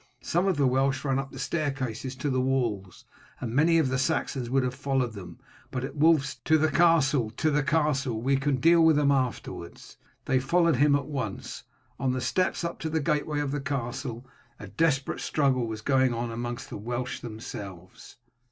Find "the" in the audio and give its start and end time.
0.57-0.65, 1.29-1.37, 2.31-2.41, 3.89-3.99, 6.57-6.71, 7.51-7.61, 12.13-12.19, 12.89-12.99, 13.51-13.61, 16.67-16.77